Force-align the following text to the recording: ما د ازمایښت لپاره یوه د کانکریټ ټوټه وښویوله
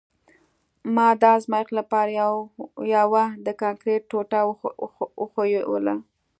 ما 0.95 1.07
د 1.21 1.23
ازمایښت 1.37 1.71
لپاره 1.79 2.11
یوه 2.99 3.23
د 3.45 3.47
کانکریټ 3.61 4.01
ټوټه 4.11 4.39
وښویوله 5.21 5.95